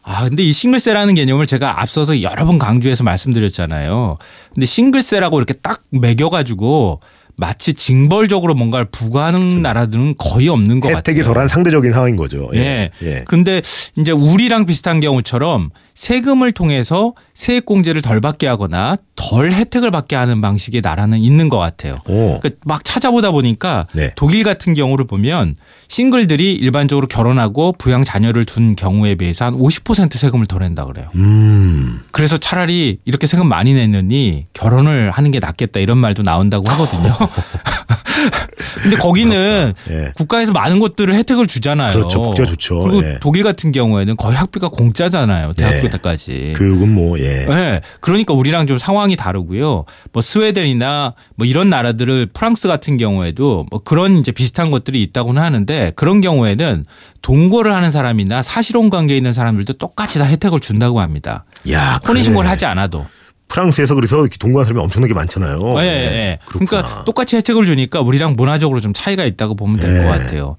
아, 0.09 0.23
근데 0.29 0.41
이 0.43 0.53
싱글세라는 0.53 1.15
개념을 1.15 1.45
제가 1.47 1.81
앞서서 1.81 2.21
여러 2.21 2.45
번 2.45 2.57
강조해서 2.57 3.03
말씀드렸잖아요. 3.03 4.15
근데 4.53 4.65
싱글세라고 4.65 5.37
이렇게 5.37 5.53
딱 5.55 5.81
매겨가지고 5.91 7.01
마치 7.37 7.73
징벌적으로 7.73 8.55
뭔가를 8.55 8.87
부과하는 8.91 9.61
나라들은 9.61 10.15
거의 10.17 10.49
없는 10.49 10.79
것 10.79 10.89
혜택이 10.89 11.19
같아요. 11.19 11.33
덜한 11.33 11.47
상대적인 11.47 11.93
상황인 11.93 12.15
거죠. 12.15 12.49
예. 12.55 12.89
예. 13.03 13.23
그런데 13.27 13.61
이제 13.95 14.11
우리랑 14.11 14.65
비슷한 14.65 14.99
경우처럼 14.99 15.69
세금을 15.93 16.51
통해서 16.51 17.13
세액 17.33 17.65
공제를 17.65 18.03
덜 18.03 18.21
받게 18.21 18.47
하거나 18.47 18.97
덜 19.15 19.51
혜택을 19.51 19.89
받게 19.89 20.15
하는 20.15 20.41
방식의 20.41 20.81
나라는 20.81 21.17
있는 21.17 21.49
것 21.49 21.57
같아요. 21.57 21.95
오. 22.07 22.39
그러니까 22.39 22.49
막 22.65 22.83
찾아보다 22.83 23.31
보니까 23.31 23.87
네. 23.93 24.11
독일 24.15 24.43
같은 24.43 24.75
경우를 24.75 25.05
보면 25.05 25.55
싱글들이 25.87 26.53
일반적으로 26.53 27.07
결혼하고 27.07 27.73
부양 27.79 28.03
자녀를 28.03 28.45
둔 28.45 28.75
경우에 28.75 29.15
비해서 29.15 29.45
한 29.45 29.57
50% 29.57 30.13
세금을 30.13 30.45
덜 30.45 30.61
낸다 30.61 30.85
그래요. 30.85 31.09
음. 31.15 32.01
그래서 32.11 32.37
차라리 32.37 32.99
이렇게 33.05 33.25
세금 33.25 33.47
많이 33.47 33.73
냈느니 33.73 34.45
결혼을 34.53 35.09
하는 35.09 35.31
게 35.31 35.39
낫겠다 35.39 35.79
이런 35.79 35.97
말도 35.97 36.21
나온다고 36.21 36.69
하거든요. 36.69 37.11
근데 38.81 38.97
거기는 38.97 39.73
예. 39.89 40.11
국가에서 40.15 40.51
많은 40.51 40.79
것들을 40.79 41.13
혜택을 41.13 41.47
주잖아요. 41.47 41.93
그렇죠. 41.93 42.21
국제가 42.21 42.49
좋죠. 42.49 42.79
그리고 42.79 43.03
예. 43.03 43.17
독일 43.19 43.43
같은 43.43 43.71
경우에는 43.71 44.15
거의 44.17 44.35
학비가 44.35 44.69
공짜잖아요. 44.69 45.53
대학교 45.53 45.81
네. 45.83 45.89
때까지. 45.89 46.53
교육은 46.57 46.93
뭐 46.93 47.19
예. 47.19 47.45
네. 47.45 47.81
그러니까 48.01 48.33
우리랑 48.33 48.67
좀 48.67 48.77
상황이 48.77 49.15
다르고요. 49.15 49.85
뭐 50.11 50.21
스웨덴이나 50.21 51.13
뭐 51.35 51.45
이런 51.45 51.69
나라들을 51.69 52.27
프랑스 52.33 52.67
같은 52.67 52.97
경우에도 52.97 53.65
뭐 53.69 53.79
그런 53.83 54.17
이제 54.17 54.31
비슷한 54.31 54.71
것들이 54.71 55.01
있다고는 55.03 55.41
하는데 55.41 55.91
그런 55.95 56.21
경우에는 56.21 56.85
동거를 57.21 57.73
하는 57.73 57.91
사람이나 57.91 58.41
사실혼 58.41 58.89
관계에 58.89 59.17
있는 59.17 59.33
사람들도 59.33 59.73
똑같이 59.73 60.19
다 60.19 60.25
혜택을 60.25 60.59
준다고 60.59 61.01
합니다. 61.01 61.45
야, 61.71 61.99
혼인 62.07 62.23
신고를 62.23 62.45
그래. 62.45 62.51
하지 62.51 62.65
않아도. 62.65 63.05
프랑스에서 63.47 63.95
그래서 63.95 64.21
이렇게 64.21 64.37
동거하는 64.37 64.67
사람이 64.67 64.83
엄청나게 64.83 65.13
많잖아요. 65.13 65.79
예, 65.79 65.83
예, 65.83 65.89
네, 65.89 66.15
예. 66.15 66.39
그러니까 66.47 67.03
똑같이 67.05 67.35
혜택을 67.37 67.65
주니까 67.65 68.01
우리랑 68.01 68.35
문화적으로 68.35 68.79
좀 68.81 68.93
차이가 68.93 69.23
있다고 69.23 69.55
보면 69.55 69.79
될것 69.79 70.03
네. 70.03 70.07
같아요. 70.07 70.57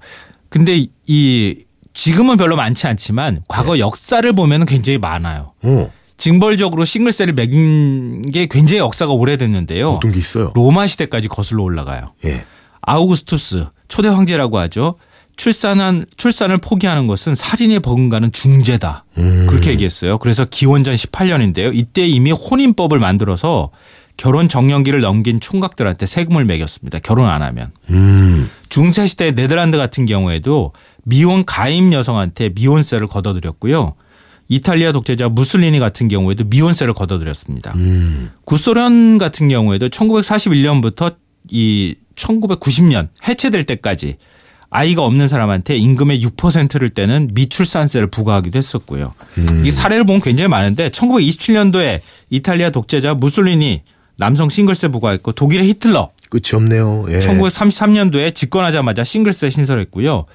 근데 0.49 0.85
이 1.07 1.57
지금은 1.93 2.37
별로 2.37 2.55
많지 2.55 2.87
않지만 2.87 3.43
과거 3.47 3.73
네. 3.73 3.79
역사를 3.79 4.31
보면 4.33 4.65
굉장히 4.65 4.97
많아요. 4.97 5.53
어, 5.61 5.91
징벌적으로 6.17 6.85
싱글세를 6.85 7.33
매긴 7.33 8.23
게 8.31 8.47
굉장히 8.47 8.79
역사가 8.79 9.13
오래됐는데요. 9.13 9.91
어떤 9.91 10.11
게 10.11 10.19
있어요? 10.19 10.51
로마 10.55 10.87
시대까지 10.87 11.27
거슬러 11.27 11.63
올라가요. 11.63 12.13
예. 12.25 12.43
아우구스투스 12.81 13.65
초대 13.87 14.07
황제라고 14.07 14.57
하죠. 14.59 14.95
출산한 15.39 16.05
출산을 16.17 16.57
포기하는 16.57 17.07
것은 17.07 17.33
살인에 17.33 17.79
버금가는 17.79 18.33
중죄다. 18.33 19.05
음. 19.19 19.47
그렇게 19.47 19.71
얘기했어요. 19.71 20.17
그래서 20.17 20.43
기원전 20.43 20.95
18년인데요. 20.95 21.71
이때 21.73 22.05
이미 22.05 22.33
혼인법을 22.33 22.99
만들어서 22.99 23.71
결혼 24.17 24.49
정년기를 24.49 24.99
넘긴 24.99 25.39
총각들한테 25.39 26.07
세금을 26.07 26.43
매겼습니다. 26.43 26.99
결혼 26.99 27.29
안 27.29 27.41
하면. 27.41 27.71
음. 27.89 28.49
중세 28.67 29.07
시대 29.07 29.31
네덜란드 29.31 29.77
같은 29.77 30.05
경우에도 30.05 30.73
미혼 31.05 31.45
가임 31.45 31.93
여성한테 31.93 32.49
미혼세를 32.49 33.07
걷어들였고요. 33.07 33.95
이탈리아 34.49 34.91
독재자 34.91 35.29
무슬리니 35.29 35.79
같은 35.79 36.09
경우에도 36.09 36.43
미혼세를 36.43 36.93
걷어들였습니다. 36.93 37.71
음. 37.77 38.31
구소련 38.43 39.17
같은 39.17 39.47
경우에도 39.47 39.87
1941년부터 39.87 41.15
이 41.49 41.95
1990년 42.15 43.07
해체될 43.25 43.63
때까지 43.63 44.17
아이가 44.71 45.03
없는 45.03 45.27
사람한테 45.27 45.77
임금의 45.77 46.21
6%를 46.23 46.89
떼는 46.89 47.31
미출산세를 47.33 48.07
부과하기도 48.07 48.57
했었고요. 48.57 49.13
음. 49.37 49.63
이 49.65 49.71
사례를 49.71 50.05
보면 50.05 50.21
굉장히 50.21 50.47
많은데 50.47 50.89
1927년도에 50.89 52.01
이탈리아 52.29 52.69
독재자 52.69 53.15
무솔리니 53.15 53.81
남성 54.17 54.49
싱글세 54.49 54.89
부과했고 54.89 55.31
독일의 55.31 55.67
히틀러 55.69 56.11
끝이 56.29 56.53
없네요. 56.53 57.05
예. 57.09 57.19
1933년도에 57.19 58.35
집권하자마자 58.35 59.03
싱글세 59.03 59.49
신설했고요. 59.49 60.25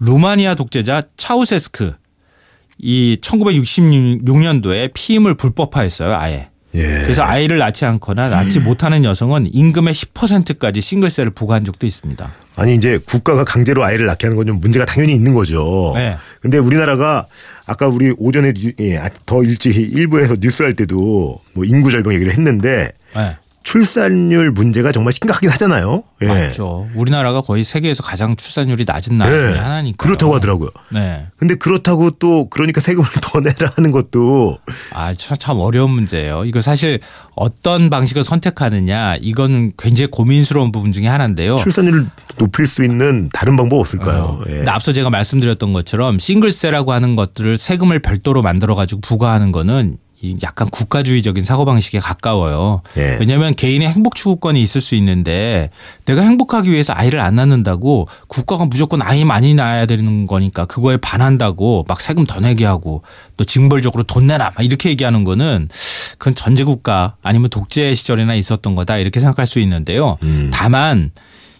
루마니아 0.00 0.54
독재자 0.54 1.02
차우세스크 1.16 1.94
이 2.78 3.18
1966년도에 3.20 4.90
피임을 4.92 5.34
불법화했어요. 5.36 6.14
아예. 6.16 6.48
예. 6.74 6.82
그래서 7.02 7.22
아이를 7.24 7.58
낳지 7.58 7.84
않거나 7.84 8.28
낳지 8.28 8.60
못하는 8.60 9.04
여성은 9.04 9.48
임금의 9.52 9.92
10%까지 9.92 10.80
싱글세를 10.80 11.32
부과한 11.32 11.64
적도 11.64 11.86
있습니다. 11.86 12.32
아니 12.56 12.74
이제 12.74 12.98
국가가 13.04 13.44
강제로 13.44 13.84
아이를 13.84 14.06
낳게 14.06 14.26
하는 14.26 14.36
건 14.36 14.46
좀 14.46 14.60
문제가 14.60 14.84
당연히 14.84 15.12
있는 15.14 15.34
거죠. 15.34 15.92
네. 15.96 16.16
근데 16.40 16.58
우리나라가 16.58 17.26
아까 17.66 17.86
우리 17.88 18.12
오전에 18.18 18.52
뉴- 18.52 18.72
예, 18.80 18.98
아, 18.98 19.08
더 19.26 19.42
일찍 19.42 19.76
일부에서 19.76 20.36
뉴스 20.40 20.62
할 20.62 20.74
때도 20.74 21.40
뭐 21.52 21.64
인구 21.64 21.90
절벽 21.90 22.14
얘기를 22.14 22.32
했는데 22.32 22.92
네. 23.16 23.36
출산율 23.70 24.50
문제가 24.50 24.90
정말 24.90 25.12
심각하긴 25.12 25.48
하잖아요. 25.50 26.02
예. 26.22 26.26
맞죠. 26.26 26.88
우리나라가 26.96 27.40
거의 27.40 27.62
세계에서 27.62 28.02
가장 28.02 28.34
출산율이 28.34 28.84
낮은 28.84 29.16
나라 29.16 29.30
중에 29.30 29.52
예. 29.52 29.58
하나니까. 29.58 30.04
그렇다고 30.04 30.34
하더라고요. 30.34 30.70
네. 30.88 31.28
근데 31.36 31.54
그렇다고 31.54 32.10
또 32.10 32.50
그러니까 32.50 32.80
세금을 32.80 33.08
더 33.22 33.38
내라 33.38 33.70
하는 33.76 33.92
것도 33.92 34.58
아, 34.92 35.14
참, 35.14 35.38
참 35.38 35.58
어려운 35.60 35.90
문제예요. 35.90 36.42
이거 36.46 36.60
사실 36.60 36.98
어떤 37.36 37.90
방식을 37.90 38.24
선택하느냐 38.24 39.14
이건 39.20 39.70
굉장히 39.78 40.10
고민스러운 40.10 40.72
부분 40.72 40.90
중에 40.90 41.06
하나인데요. 41.06 41.54
출산율을 41.54 42.08
높일 42.38 42.66
수 42.66 42.82
있는 42.82 43.28
다른 43.32 43.56
방법 43.56 43.78
없을까요? 43.78 44.40
어, 44.40 44.44
예. 44.48 44.64
앞서 44.66 44.92
제가 44.92 45.10
말씀드렸던 45.10 45.72
것처럼 45.72 46.18
싱글세라고 46.18 46.92
하는 46.92 47.14
것들을 47.14 47.56
세금을 47.56 48.00
별도로 48.00 48.42
만들어 48.42 48.74
가지고 48.74 49.00
부과하는 49.00 49.52
거는 49.52 49.98
이 50.09 50.09
약간 50.42 50.68
국가주의적인 50.68 51.42
사고방식에 51.42 51.98
가까워요. 51.98 52.82
예. 52.98 53.16
왜냐하면 53.18 53.54
개인의 53.54 53.88
행복 53.88 54.14
추구권이 54.14 54.60
있을 54.62 54.80
수 54.80 54.94
있는데 54.96 55.70
내가 56.04 56.20
행복하기 56.22 56.70
위해서 56.70 56.92
아이를 56.94 57.20
안 57.20 57.36
낳는다고 57.36 58.06
국가가 58.28 58.66
무조건 58.66 59.00
아이 59.00 59.24
많이 59.24 59.54
낳아야 59.54 59.86
되는 59.86 60.26
거니까 60.26 60.66
그거에 60.66 60.98
반한다고 60.98 61.84
막 61.88 62.00
세금 62.00 62.26
더 62.26 62.40
내게 62.40 62.66
하고 62.66 63.02
또 63.36 63.44
징벌적으로 63.44 64.02
돈 64.02 64.26
내라 64.26 64.52
막 64.54 64.64
이렇게 64.64 64.90
얘기하는 64.90 65.24
거는 65.24 65.68
그건 66.18 66.34
전제국가 66.34 67.16
아니면 67.22 67.48
독재 67.48 67.94
시절이나 67.94 68.34
있었던 68.34 68.74
거다 68.74 68.98
이렇게 68.98 69.20
생각할 69.20 69.46
수 69.46 69.58
있는데요. 69.60 70.18
음. 70.22 70.50
다만 70.52 71.10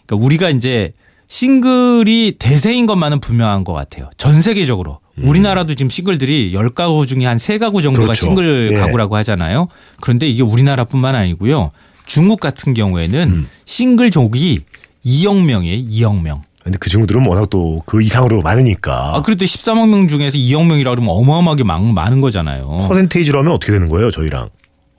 그러니까 0.06 0.26
우리가 0.26 0.50
이제 0.50 0.92
싱글이 1.30 2.34
대세인 2.38 2.86
것만은 2.86 3.20
분명한 3.20 3.64
것 3.64 3.72
같아요. 3.72 4.10
전 4.18 4.42
세계적으로. 4.42 4.98
우리나라도 5.22 5.74
지금 5.74 5.88
싱글들이 5.90 6.52
10가구 6.52 7.06
중에 7.06 7.24
한 7.26 7.36
3가구 7.36 7.82
정도가 7.82 8.04
음. 8.04 8.06
그렇죠. 8.06 8.24
싱글 8.26 8.70
예. 8.72 8.78
가구라고 8.78 9.16
하잖아요. 9.16 9.68
그런데 10.00 10.28
이게 10.28 10.42
우리나라뿐만 10.42 11.14
아니고요. 11.14 11.70
중국 12.04 12.40
같은 12.40 12.74
경우에는 12.74 13.28
음. 13.28 13.48
싱글족이 13.64 14.58
2억 15.04 15.44
명이에요. 15.44 15.88
2억 15.88 16.20
명. 16.20 16.42
근데 16.64 16.78
그 16.78 16.90
친구들은 16.90 17.24
워낙 17.26 17.48
또 17.48 17.78
그 17.86 18.02
이상으로 18.02 18.42
많으니까 18.42 19.12
아, 19.16 19.22
그래도 19.22 19.44
13억 19.44 19.88
명 19.88 20.08
중에서 20.08 20.36
2억 20.36 20.66
명이라 20.66 20.90
그러면 20.90 21.10
어마어마하게 21.14 21.64
많, 21.64 21.94
많은 21.94 22.20
거잖아요. 22.20 22.86
퍼센테이지로 22.88 23.38
하면 23.38 23.52
어떻게 23.52 23.72
되는 23.72 23.88
거예요, 23.88 24.10
저희랑? 24.10 24.48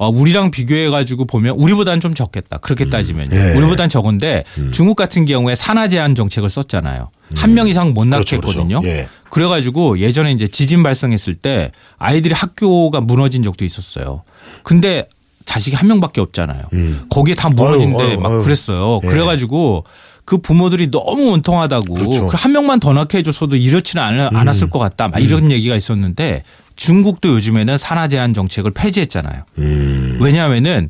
어, 0.01 0.09
우리랑 0.09 0.49
비교해 0.49 0.89
가지고 0.89 1.25
보면 1.25 1.53
우리보다는 1.59 1.99
좀 2.01 2.15
적겠다. 2.15 2.57
그렇게 2.57 2.89
따지면요. 2.89 3.35
예. 3.37 3.53
우리보다는 3.53 3.87
적은데 3.87 4.43
중국 4.71 4.95
같은 4.95 5.25
경우에 5.25 5.53
산하 5.53 5.87
제한 5.87 6.15
정책을 6.15 6.49
썼잖아요. 6.49 7.11
한명 7.35 7.67
이상 7.67 7.93
못 7.93 8.05
낳게 8.07 8.37
그렇죠, 8.37 8.41
그렇죠. 8.41 8.59
했거든요. 8.61 8.81
예. 8.89 9.07
그래 9.29 9.45
가지고 9.45 9.99
예전에 9.99 10.31
이제 10.31 10.47
지진 10.47 10.81
발생했을 10.81 11.35
때 11.35 11.69
아이들이 11.99 12.33
학교가 12.33 13.01
무너진 13.01 13.43
적도 13.43 13.63
있었어요. 13.63 14.23
근데 14.63 15.07
자식이 15.45 15.75
한 15.75 15.87
명밖에 15.87 16.19
없잖아요. 16.19 16.63
음. 16.73 17.03
거기에 17.11 17.35
다 17.35 17.49
무너진데 17.51 18.03
아유, 18.03 18.09
아유, 18.13 18.17
막. 18.17 18.39
그랬어요. 18.43 19.01
예. 19.03 19.07
그래 19.07 19.21
가지고 19.23 19.83
그 20.25 20.39
부모들이 20.39 20.89
너무 20.89 21.29
원통하다고 21.29 21.93
그렇죠. 21.93 22.23
음. 22.23 22.27
그한 22.27 22.53
명만 22.53 22.79
더 22.79 22.91
낳게 22.93 23.19
해줬어도 23.19 23.55
이렇지는 23.55 24.03
않- 24.03 24.35
않았을 24.35 24.71
것 24.71 24.79
같다. 24.79 25.09
막 25.09 25.19
이런 25.21 25.51
얘기가 25.51 25.75
있었는데 25.75 26.41
중국도 26.81 27.29
요즘에는 27.29 27.77
산하 27.77 28.07
제한 28.07 28.33
정책을 28.33 28.71
폐지했잖아요. 28.71 29.43
음. 29.59 30.17
왜냐하면은 30.19 30.89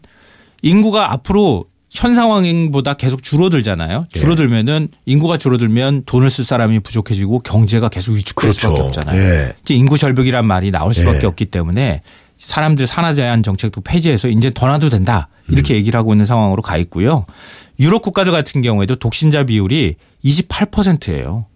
인구가 0.62 1.12
앞으로 1.12 1.66
현 1.90 2.16
상황보다 2.16 2.94
계속 2.94 3.22
줄어들잖아요. 3.22 4.06
예. 4.16 4.18
줄어들면은 4.18 4.88
인구가 5.06 5.36
줄어들면 5.36 6.04
돈을 6.06 6.30
쓸 6.30 6.46
사람이 6.46 6.80
부족해지고 6.80 7.40
경제가 7.40 7.90
계속 7.90 8.14
위축될 8.14 8.52
그렇죠. 8.52 8.60
수밖에 8.70 8.82
없잖아요. 8.82 9.22
예. 9.22 9.54
이제 9.64 9.74
인구 9.74 9.98
절벽이란 9.98 10.48
말이 10.48 10.72
나올 10.72 10.94
수밖에 10.94 11.20
예. 11.24 11.28
없기 11.28 11.48
때문에 11.48 12.04
사람들 12.38 12.88
산화 12.88 13.14
제한 13.14 13.44
정책도 13.44 13.82
폐지해서 13.82 14.30
이제 14.30 14.50
더 14.54 14.68
놔도 14.68 14.90
된다 14.90 15.28
이렇게 15.50 15.76
얘기를 15.76 16.00
하고 16.00 16.14
있는 16.14 16.26
상황으로 16.26 16.62
가 16.62 16.78
있고요. 16.78 17.26
유럽 17.82 18.02
국가들 18.02 18.32
같은 18.32 18.62
경우에도 18.62 18.96
독신자 18.96 19.44
비율이 19.44 19.96
28%예요. 20.24 21.48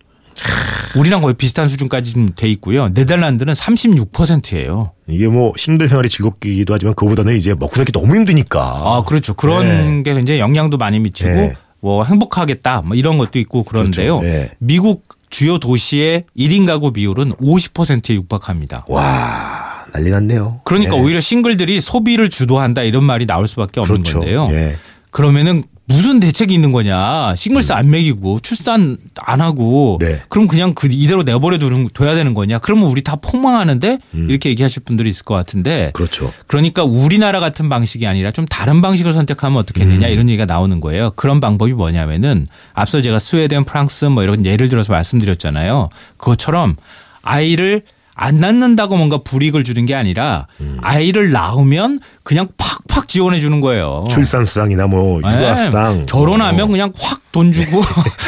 우리랑 0.98 1.22
거의 1.22 1.34
비슷한 1.34 1.68
수준까지 1.68 2.13
좀돼 2.13 2.50
있고요. 2.51 2.88
네덜란드는 2.94 3.54
36%예요. 3.54 4.92
이게 5.08 5.27
뭐 5.27 5.54
싱글 5.58 5.89
생활이 5.89 6.10
즐겁기도 6.10 6.74
하지만 6.74 6.96
그거보다는 6.96 7.36
이제 7.36 7.54
먹고 7.54 7.75
살기 7.75 7.92
너무 7.92 8.15
힘드니까. 8.15 8.62
아, 8.62 9.04
그렇죠. 9.06 9.34
그런 9.34 10.04
게 10.04 10.13
굉장히 10.13 10.39
영향도 10.39 10.77
많이 10.77 11.00
미치고 11.00 11.30
네. 11.30 11.54
뭐 11.80 12.04
행복하겠다 12.04 12.82
뭐 12.82 12.96
이런 12.96 13.18
것도 13.18 13.39
있고 13.39 13.63
그런데요. 13.63 14.20
그렇죠. 14.20 14.38
네. 14.38 14.51
미국 14.60 15.04
주요 15.30 15.58
도시의 15.58 16.24
1인 16.38 16.65
가구 16.65 16.92
비율은 16.92 17.34
50%에 17.34 18.15
육박합니다. 18.15 18.86
와 18.88 19.86
난리 19.92 20.10
났네요. 20.10 20.62
그러니까 20.63 20.98
예. 20.98 21.00
오히려 21.00 21.20
싱글들이 21.20 21.82
소비를 21.82 22.30
주도한다 22.30 22.84
이런 22.84 23.04
말이 23.04 23.25
나올 23.25 23.48
수밖에 23.48 23.80
없는 23.80 24.04
그렇죠. 24.04 24.20
건데요. 24.20 24.50
예. 24.51 24.75
그러면은 25.12 25.63
무슨 25.88 26.20
대책이 26.20 26.54
있는 26.54 26.72
거냐? 26.72 27.36
싱글세 27.36 27.74
안 27.74 27.89
매기고 27.92 28.39
출산 28.39 28.98
안 29.15 29.39
하고 29.42 30.00
네. 30.01 30.20
그럼 30.30 30.48
그냥 30.48 30.74
그 30.74 30.88
이대로 30.89 31.24
내버려 31.24 31.58
두는 31.60 31.89
둬야 31.94 32.15
되는 32.15 32.34
거냐? 32.34 32.58
그러면 32.60 32.88
우리 32.88 33.04
다 33.04 33.15
폭망하는데 33.15 34.00
이렇게 34.13 34.50
얘기하실 34.50 34.84
분들이 34.84 35.10
있을 35.10 35.24
것 35.24 35.36
같은데 35.36 35.92
그렇죠. 35.94 36.34
그러니까 36.48 36.84
우리나라 36.84 37.39
같은 37.39 37.70
방식이 37.70 38.08
아니라 38.08 38.32
좀 38.32 38.46
다른 38.46 38.82
방식을 38.82 39.13
선택하면 39.13 39.60
어떻겠느냐 39.60 40.08
이런 40.08 40.27
얘기가 40.27 40.46
나오는 40.46 40.80
거예요. 40.80 41.12
그런 41.15 41.39
방법이 41.39 41.74
뭐냐면은 41.74 42.48
앞서 42.74 43.01
제가 43.01 43.20
스웨덴, 43.20 43.63
프랑스 43.63 44.06
뭐 44.06 44.24
이런 44.24 44.44
예를 44.46 44.70
들어서 44.70 44.92
말씀드렸잖아요. 44.92 45.89
그것처럼 46.18 46.75
아이를 47.22 47.84
안 48.15 48.39
낳는다고 48.39 48.98
뭔가 48.98 49.17
불이익을 49.17 49.63
주는 49.63 49.86
게 49.86 49.93
아니라 49.93 50.48
아이를 50.81 51.31
낳으면 51.31 52.00
그냥 52.24 52.48
팍팍 52.57 53.07
지원해 53.07 53.39
주는 53.39 53.62
거예요. 53.62 54.05
출산 54.10 54.45
수당이나 54.45 54.88
뭐 54.88 55.19
육아 55.19 55.55
네, 55.55 55.65
수당. 55.65 56.05
결혼하면 56.05 56.62
어. 56.62 56.67
그냥 56.67 56.91
확 56.98 57.25
돈 57.36 57.51
주고 57.51 57.81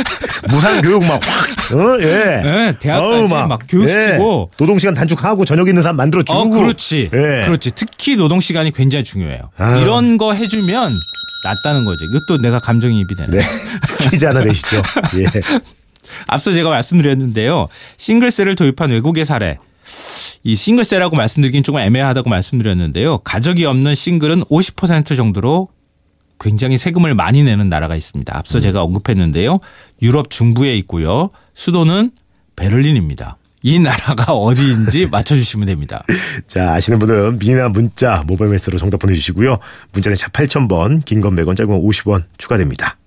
무상 0.51 0.82
교육 0.82 1.01
막 1.06 1.22
확. 1.24 1.74
어, 1.74 1.98
예. 2.01 2.41
네, 2.44 2.75
대학까지 2.77 3.22
어우, 3.22 3.27
막 3.29 3.62
교육시키고. 3.70 4.50
예. 4.51 4.58
노동 4.58 4.77
시간 4.77 4.96
단축하고 4.96 5.46
저녁 5.46 5.70
있는 5.70 5.82
사람 5.82 5.96
만들어 5.96 6.24
주고. 6.24 6.38
어, 6.38 6.50
그렇지. 6.50 7.10
예. 7.13 7.46
그렇지. 7.46 7.72
특히 7.74 8.17
노동 8.17 8.41
시간이 8.41 8.74
굉장히 8.74 9.06
중요해요. 9.06 9.50
아유. 9.58 9.79
이런 9.82 10.17
거 10.17 10.34
해주면 10.34 10.91
낫다는 11.46 11.86
거죠. 11.86 12.03
이것도 12.03 12.39
내가 12.41 12.60
감정이입이 12.60 13.15
되네. 13.15 13.38
네. 13.38 13.46
퀴즈 14.12 14.25
하나 14.25 14.41
내시죠. 14.41 14.82
예. 15.20 15.25
앞서 16.27 16.51
제가 16.51 16.70
말씀드렸는데요. 16.70 17.70
싱글세를 17.96 18.58
도입한 18.58 18.91
외국의 18.91 19.24
사례. 19.24 19.58
이 20.44 20.56
싱글세라고 20.56 21.15
말씀드리긴 21.15 21.63
조금 21.63 21.79
애매하다고 21.82 22.29
말씀드렸는데요. 22.29 23.20
가족이 23.20 23.65
없는 23.65 23.96
싱글은 23.96 24.44
50% 24.46 25.15
정도로 25.17 25.67
굉장히 26.39 26.77
세금을 26.77 27.15
많이 27.15 27.44
내는 27.44 27.67
나라가 27.70 27.96
있습니다. 27.96 28.38
앞서 28.38 28.60
제가 28.60 28.84
언급했는데요. 28.84 29.60
유럽 30.03 30.29
중부에 30.29 30.75
있고요. 30.77 31.32
수도는 31.53 32.12
베를린입니다. 32.56 33.38
이 33.63 33.79
나라가 33.79 34.34
어디인지 34.38 35.08
맞춰주시면 35.08 35.65
됩니다. 35.65 36.03
자, 36.48 36.74
아시는 36.74 37.00
분은 37.00 37.39
미나 37.39 37.70
문자 37.70 38.24
모바일 38.27 38.51
메시지로 38.51 38.77
정답 38.77 39.00
보내주시고요. 39.00 39.58
문자는 39.94 40.15
샵 40.15 40.32
8000번, 40.32 41.03
긴 41.06 41.22
건 41.22 41.36
100원, 41.36 41.58
짧은 41.58 41.72
건 41.72 41.82
50원 41.82 42.24
추가됩니다. 42.38 42.98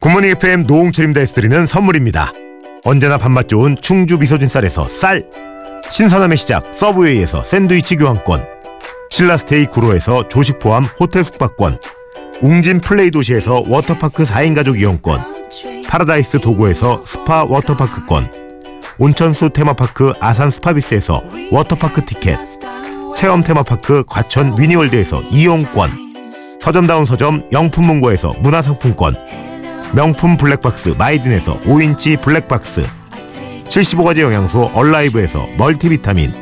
굿모닝 0.00 0.30
FM 0.32 0.64
노홍철입니다. 0.66 1.24
드리는 1.24 1.66
선물입니다. 1.66 2.32
언제나 2.88 3.18
밥맛 3.18 3.48
좋은 3.48 3.76
충주 3.82 4.16
미소진 4.16 4.48
쌀에서 4.48 4.82
쌀. 4.84 5.22
신선함의 5.90 6.38
시작 6.38 6.74
서브웨이에서 6.74 7.44
샌드위치 7.44 7.96
교환권. 7.96 8.42
신라스테이 9.10 9.66
구로에서 9.66 10.26
조식 10.28 10.58
포함 10.58 10.84
호텔 10.98 11.22
숙박권. 11.22 11.80
웅진 12.40 12.80
플레이 12.80 13.10
도시에서 13.10 13.62
워터파크 13.68 14.24
4인 14.24 14.54
가족 14.54 14.80
이용권. 14.80 15.20
파라다이스 15.86 16.40
도구에서 16.40 17.02
스파 17.04 17.44
워터파크권. 17.44 18.32
온천수 18.96 19.50
테마파크 19.50 20.14
아산 20.18 20.50
스파비스에서 20.50 21.22
워터파크 21.50 22.06
티켓. 22.06 22.38
체험 23.14 23.42
테마파크 23.42 24.02
과천 24.08 24.56
미니월드에서 24.56 25.20
이용권. 25.30 25.90
서점다운 26.62 27.04
서점 27.04 27.46
영풍문고에서 27.52 28.32
문화상품권 28.40 29.14
명품 29.92 30.36
블랙박스 30.36 30.90
마이딘에서 30.98 31.60
5인치 31.60 32.20
블랙박스. 32.20 32.82
75가지 33.64 34.20
영양소 34.20 34.70
얼라이브에서 34.74 35.46
멀티비타민. 35.56 36.32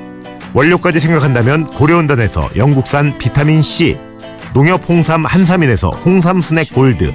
원료까지 0.52 1.00
생각한다면 1.00 1.66
고려은단에서 1.66 2.50
영국산 2.56 3.16
비타민C. 3.18 3.98
농협 4.52 4.88
홍삼 4.88 5.24
한삼인에서 5.24 5.90
홍삼 5.90 6.40
스낵 6.40 6.72
골드. 6.72 7.12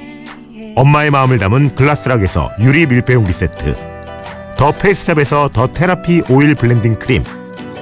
엄마의 0.75 1.11
마음을 1.11 1.38
담은 1.38 1.75
글라스락에서 1.75 2.51
유리 2.59 2.85
밀폐용기 2.85 3.33
세트. 3.33 3.73
더 4.57 4.71
페이스샵에서 4.71 5.50
더 5.51 5.67
테라피 5.67 6.23
오일 6.29 6.55
블렌딩 6.55 7.00
크림. 7.00 7.23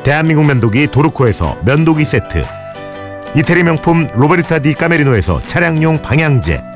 대한민국 0.03 0.45
면도기 0.45 0.87
도르코에서 0.87 1.57
면도기 1.65 2.03
세트. 2.05 2.43
이태리 3.35 3.63
명품 3.63 4.07
로베르타 4.15 4.59
디 4.59 4.73
까메리노에서 4.73 5.41
차량용 5.41 6.01
방향제 6.01 6.68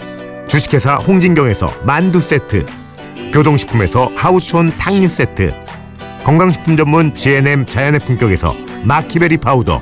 주식회사 0.47 0.95
홍진경에서 0.95 1.71
만두 1.83 2.19
세트 2.19 2.65
교동식품에서 3.33 4.11
하우촌 4.15 4.71
탕류 4.77 5.07
세트 5.07 5.51
건강식품 6.23 6.77
전문 6.77 7.15
GNM 7.15 7.65
자연의 7.65 7.99
품격에서 8.01 8.55
마키베리 8.83 9.37
파우더 9.37 9.81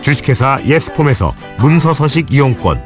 주식회사 0.00 0.60
예스폼에서 0.64 1.32
문서서식 1.58 2.32
이용권 2.32 2.82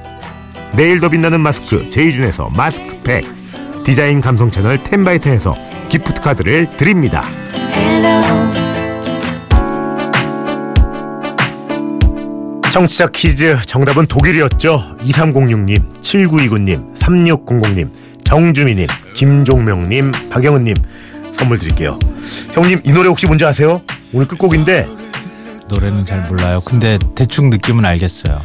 내일 0.76 1.00
더 1.00 1.08
빛나는 1.08 1.40
마스크 1.40 1.88
제이준에서 1.90 2.50
마스크팩 2.56 3.24
디자인 3.84 4.20
감성 4.20 4.50
채널 4.50 4.82
텐바이텐에서 4.84 5.56
기프트 5.88 6.20
카드를 6.20 6.68
드립니다. 6.76 7.22
청취자 12.70 13.08
퀴즈 13.08 13.56
정답은 13.66 14.06
독일이었죠. 14.06 14.98
2306님, 15.00 16.00
7929님, 16.00 16.87
3600님, 17.08 17.90
정주미님, 18.24 18.86
김종명님, 19.14 20.12
박영은님 20.30 20.76
선물 21.36 21.58
드릴게요. 21.58 21.98
형님 22.52 22.80
이 22.84 22.92
노래 22.92 23.08
혹시 23.08 23.26
뭔지 23.26 23.44
아세요? 23.44 23.80
오늘 24.12 24.28
끝곡인데 24.28 24.86
노래는 25.68 26.04
잘 26.04 26.28
몰라요. 26.28 26.60
근데 26.64 26.98
대충 27.14 27.50
느낌은 27.50 27.84
알겠어요. 27.84 28.40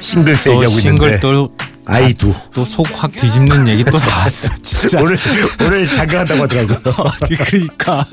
싱글스 0.00 0.44
또 0.44 0.54
얘기하고 0.54 0.80
싱글 0.80 1.06
있는데 1.06 1.20
또 1.20 1.50
아이두. 1.86 2.32
또 2.54 2.64
속 2.64 2.86
확 3.02 3.12
뒤집는 3.12 3.68
얘기 3.68 3.84
또 3.84 3.98
나왔어. 3.98 4.48
진짜. 4.62 5.00
오늘 5.00 5.16
오늘 5.60 5.86
자극한다고 5.86 6.42
하더라고요. 6.44 6.78
그러니까. 7.44 8.06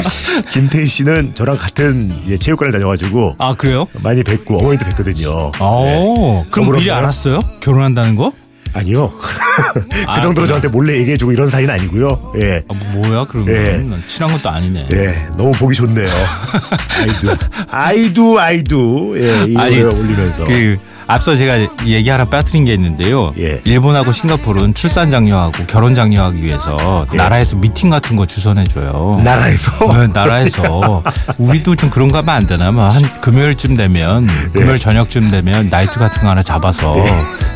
김태희 0.52 0.86
씨는 0.86 1.34
저랑 1.34 1.58
같은 1.58 1.94
이제 2.24 2.38
체육관을 2.38 2.72
다녀가지고 2.72 3.36
아 3.38 3.54
그래요? 3.54 3.86
많이 4.02 4.22
뵙고 4.22 4.58
어머니도 4.58 4.84
뵀거든요. 4.86 5.52
어. 5.60 6.44
그럼 6.50 6.66
더불어 6.66 6.78
미리? 6.78 6.90
알았어요? 6.90 7.40
결혼한다는 7.60 8.16
거? 8.16 8.32
아니요. 8.74 9.10
그 9.10 9.80
아, 10.06 10.20
정도로 10.20 10.46
그래요? 10.46 10.46
저한테 10.48 10.68
몰래 10.68 10.96
얘기해주고 10.98 11.32
이런 11.32 11.50
사이는 11.50 11.72
아니고요. 11.72 12.32
예. 12.40 12.62
아, 12.68 12.74
뭐야 12.94 13.24
그러면 13.28 13.54
예. 13.54 13.78
난 13.78 14.02
친한 14.06 14.30
것도 14.32 14.48
아니네. 14.50 14.88
예, 14.92 15.26
너무 15.36 15.52
보기 15.52 15.74
좋네요. 15.74 16.06
아이두, 16.06 17.36
아이두, 17.70 18.38
아이두. 18.40 19.14
예, 19.18 19.50
이 19.52 19.56
아니, 19.56 19.80
노래 19.80 19.94
올리면서. 19.94 20.44
그 20.44 20.76
앞서 21.10 21.36
제가 21.36 21.58
얘기 21.86 22.10
하나 22.10 22.26
빠뜨린 22.26 22.66
게 22.66 22.74
있는데요. 22.74 23.32
예. 23.38 23.62
일본하고 23.64 24.12
싱가포르는 24.12 24.74
출산 24.74 25.10
장려하고 25.10 25.64
결혼 25.66 25.94
장려하기 25.94 26.42
위해서 26.42 27.06
예. 27.12 27.16
나라에서 27.16 27.56
미팅 27.56 27.88
같은 27.88 28.14
거 28.14 28.26
주선해 28.26 28.64
줘요. 28.64 29.18
나라에서. 29.24 29.70
네, 29.94 30.06
나라에서 30.12 31.02
우리도 31.38 31.76
좀 31.76 31.88
그런 31.88 32.12
거 32.12 32.18
하면 32.18 32.34
안 32.34 32.46
되나? 32.46 32.70
뭐한 32.72 33.02
금요일쯤 33.22 33.74
되면 33.74 34.26
금요일 34.52 34.78
저녁쯤 34.78 35.30
되면 35.30 35.70
나이트 35.70 35.98
같은 35.98 36.20
거 36.22 36.28
하나 36.28 36.42
잡아서 36.42 36.94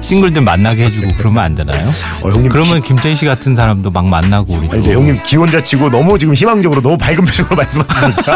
싱글들 0.00 0.40
만나게 0.42 0.84
해주고 0.86 1.12
그러면 1.18 1.44
안 1.44 1.54
되나요? 1.54 1.86
어, 2.22 2.30
형님 2.30 2.48
그러면 2.48 2.80
김태희 2.80 3.14
씨 3.14 3.26
같은 3.26 3.54
사람도 3.54 3.90
막 3.90 4.06
만나고 4.06 4.54
우리도. 4.54 4.72
아니, 4.72 4.92
형님 4.92 5.18
기혼자 5.26 5.62
치고 5.62 5.90
너무 5.90 6.18
지금 6.18 6.34
희망적으로 6.34 6.80
너무 6.80 6.96
밝은 6.96 7.22
표정으로 7.26 7.54
말씀하시니까 7.56 8.32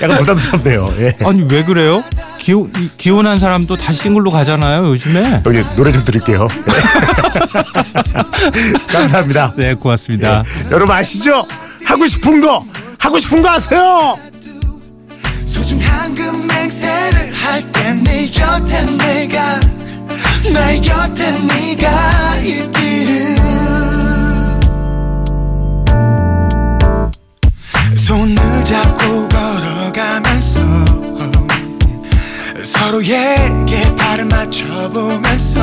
약간 0.00 0.18
부담스럽네요. 0.18 0.94
예. 1.00 1.12
아니 1.26 1.42
왜 1.50 1.64
그래요? 1.64 2.04
기혼 2.44 2.70
이- 2.78 2.90
기혼한 2.98 3.38
사람도 3.38 3.74
다 3.76 3.90
싱글로 3.90 4.30
가잖아요 4.30 4.86
요즘에. 4.88 5.40
형님 5.42 5.64
노래 5.76 5.90
좀 5.92 6.04
드릴게요. 6.04 6.46
예. 6.68 6.72
감사합니다. 8.92 9.54
네 9.56 9.72
고맙습니다. 9.72 10.44
여러분 10.70 10.94
아시죠? 10.94 11.46
하고 11.86 12.06
싶은 12.06 12.42
거 12.42 12.66
하고 12.98 13.18
싶은 13.18 13.40
거 13.40 13.48
하세요. 13.48 14.18
소중한 15.46 16.14
그 16.14 16.20
맹세를 16.22 17.32
할때네 17.32 18.30
곁에 18.30 18.82
내가 18.98 19.60
나의 20.52 20.82
곁에 20.82 21.30
네가 21.30 22.36
있기를 22.42 23.36
손을 27.96 28.36
잡고 28.66 29.28
걸어가면서 29.28 30.60
서로에게 32.84 33.96
발을 33.96 34.26
맞춰보면서 34.26 35.58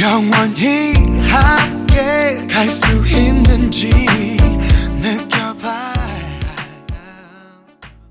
영원히 0.00 0.94
함께 1.28 2.46
갈 2.48 2.68
수 2.68 2.86
있는지 3.08 4.38